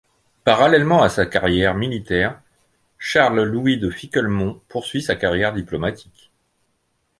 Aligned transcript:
Parallèlement 0.45 1.03
à 1.03 1.09
sa 1.09 1.27
carrière 1.27 1.75
militaire, 1.75 2.41
Charles-Louis 2.97 3.77
de 3.77 3.91
Ficquelmont 3.91 4.59
poursuit 4.67 5.03
sa 5.03 5.15
carrière 5.15 5.53
diplomatique. 5.53 6.31